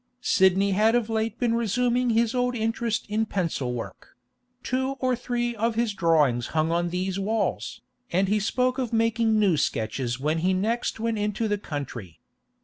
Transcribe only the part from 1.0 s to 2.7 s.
late been resuming his old